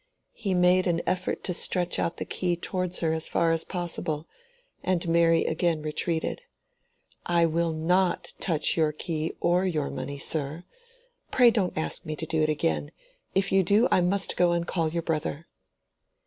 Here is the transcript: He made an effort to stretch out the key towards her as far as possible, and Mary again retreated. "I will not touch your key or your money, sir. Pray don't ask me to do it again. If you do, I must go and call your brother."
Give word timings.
He 0.33 0.55
made 0.55 0.87
an 0.87 1.03
effort 1.05 1.43
to 1.43 1.53
stretch 1.53 1.99
out 1.99 2.17
the 2.17 2.25
key 2.25 2.55
towards 2.55 3.01
her 3.01 3.13
as 3.13 3.27
far 3.27 3.51
as 3.51 3.63
possible, 3.63 4.27
and 4.81 5.07
Mary 5.07 5.45
again 5.45 5.83
retreated. 5.83 6.41
"I 7.27 7.45
will 7.45 7.71
not 7.71 8.33
touch 8.39 8.75
your 8.75 8.93
key 8.93 9.31
or 9.41 9.63
your 9.63 9.91
money, 9.91 10.17
sir. 10.17 10.63
Pray 11.29 11.51
don't 11.51 11.77
ask 11.77 12.03
me 12.03 12.15
to 12.15 12.25
do 12.25 12.41
it 12.41 12.49
again. 12.49 12.91
If 13.35 13.51
you 13.51 13.61
do, 13.61 13.87
I 13.91 14.01
must 14.01 14.37
go 14.37 14.53
and 14.53 14.65
call 14.65 14.89
your 14.89 15.03
brother." 15.03 15.45